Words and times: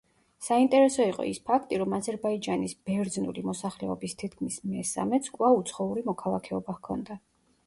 საინტერესო 0.43 1.03
იყო 1.09 1.25
ის 1.31 1.39
ფაქტი, 1.49 1.77
რომ 1.81 1.93
აზერბაიჯანის 1.97 2.73
ბერძნული 2.91 3.45
მოსახლეობის 3.51 4.17
თითქმის 4.23 4.59
მესამედს 4.73 5.35
კვლავ 5.37 5.61
უცხოური 5.61 6.07
მოქალაქეობა 6.11 6.79
ჰქონდა. 6.81 7.21